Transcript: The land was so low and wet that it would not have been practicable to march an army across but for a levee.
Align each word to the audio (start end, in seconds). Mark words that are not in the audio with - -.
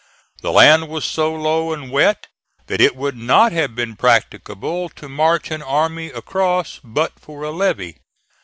The 0.41 0.51
land 0.51 0.89
was 0.89 1.05
so 1.05 1.31
low 1.31 1.71
and 1.73 1.91
wet 1.91 2.25
that 2.65 2.81
it 2.81 2.95
would 2.95 3.15
not 3.15 3.51
have 3.51 3.75
been 3.75 3.95
practicable 3.95 4.89
to 4.89 5.07
march 5.07 5.51
an 5.51 5.61
army 5.61 6.07
across 6.07 6.79
but 6.83 7.19
for 7.19 7.43
a 7.43 7.51
levee. 7.51 7.97